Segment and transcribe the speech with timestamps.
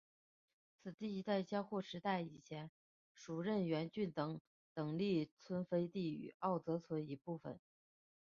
[0.81, 2.71] 此地在江户时代以前
[3.13, 4.41] 属荏原郡等
[4.73, 7.59] 等力村飞地与奥泽村一部分。